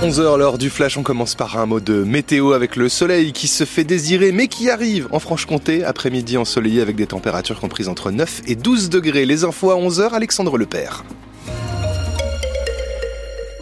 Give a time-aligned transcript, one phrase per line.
[0.00, 3.48] 11h, l'heure du flash, on commence par un mot de météo avec le soleil qui
[3.48, 8.12] se fait désirer mais qui arrive en Franche-Comté, après-midi ensoleillé avec des températures comprises entre
[8.12, 9.26] 9 et 12 degrés.
[9.26, 11.02] Les infos à 11h, Alexandre Lepère.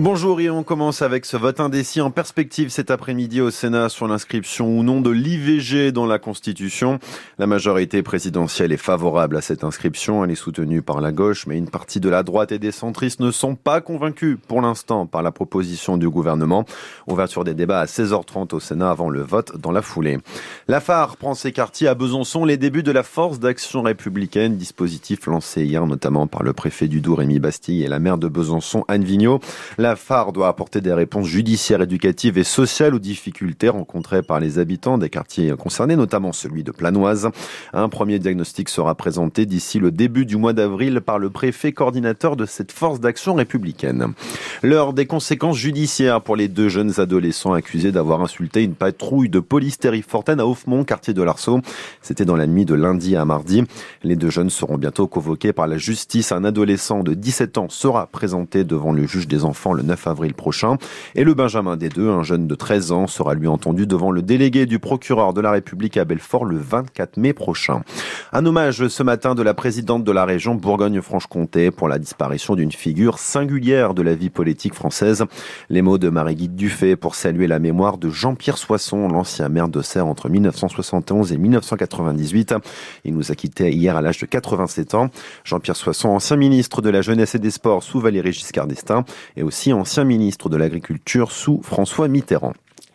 [0.00, 4.06] Bonjour et on commence avec ce vote indécis en perspective cet après-midi au Sénat sur
[4.06, 7.00] l'inscription ou non de l'IVG dans la Constitution.
[7.36, 11.58] La majorité présidentielle est favorable à cette inscription, elle est soutenue par la gauche, mais
[11.58, 15.24] une partie de la droite et des centristes ne sont pas convaincus pour l'instant par
[15.24, 16.64] la proposition du gouvernement.
[17.08, 20.18] Ouverture des débats à 16h30 au Sénat avant le vote dans la foulée.
[20.68, 25.26] La phare prend ses quartiers à Besançon les débuts de la force d'action républicaine, dispositif
[25.26, 28.84] lancé hier notamment par le préfet du Doubs Rémi Bastille et la maire de Besançon
[28.86, 29.40] Anne Vigneault.
[29.96, 34.98] Phare doit apporter des réponses judiciaires, éducatives et sociales aux difficultés rencontrées par les habitants
[34.98, 37.28] des quartiers concernés, notamment celui de Planoise.
[37.72, 42.36] Un premier diagnostic sera présenté d'ici le début du mois d'avril par le préfet coordinateur
[42.36, 44.14] de cette force d'action républicaine.
[44.62, 49.40] L'heure des conséquences judiciaires pour les deux jeunes adolescents accusés d'avoir insulté une patrouille de
[49.40, 51.60] police Forten à Offmont, quartier de l'Arceau.
[52.02, 53.64] C'était dans la nuit de lundi à mardi.
[54.02, 56.32] Les deux jeunes seront bientôt convoqués par la justice.
[56.32, 60.34] Un adolescent de 17 ans sera présenté devant le juge des enfants le 9 avril
[60.34, 60.76] prochain.
[61.14, 64.22] Et le Benjamin des deux, un jeune de 13 ans, sera lui entendu devant le
[64.22, 67.82] délégué du procureur de la République à Belfort le 24 mai prochain.
[68.32, 72.72] Un hommage ce matin de la présidente de la région Bourgogne-Franche-Comté pour la disparition d'une
[72.72, 75.24] figure singulière de la vie politique française.
[75.70, 79.80] Les mots de Marie-Guide Dufay pour saluer la mémoire de Jean-Pierre Soisson, l'ancien maire de
[79.80, 82.54] Serre entre 1971 et 1998.
[83.04, 85.10] Il nous a quittés hier à l'âge de 87 ans.
[85.44, 89.04] Jean-Pierre Soisson, ancien ministre de la Jeunesse et des Sports sous Valéry Giscard d'Estaing
[89.36, 92.54] et aussi ancien ministre de l'Agriculture sous François Mitterrand.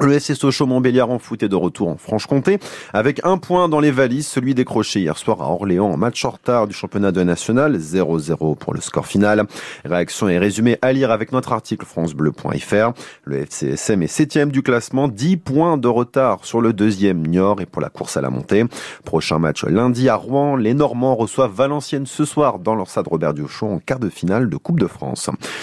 [0.00, 2.58] Le SSO Chaumont-Béliard en foot est de retour en Franche-Comté
[2.92, 6.30] avec un point dans les valises, celui décroché hier soir à Orléans en match en
[6.30, 9.44] retard du championnat de national, 0-0 pour le score final.
[9.84, 12.92] Réaction et résumé à lire avec notre article francebleu.fr.
[13.22, 17.66] Le FCSM est septième du classement, 10 points de retard sur le deuxième Niort et
[17.66, 18.64] pour la course à la montée.
[19.04, 23.32] Prochain match lundi à Rouen, les Normands reçoivent Valenciennes ce soir dans leur stade Robert
[23.32, 25.30] Diochon en quart de finale de Coupe de France.